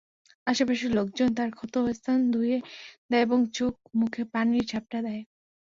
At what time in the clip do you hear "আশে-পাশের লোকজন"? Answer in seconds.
0.47-1.29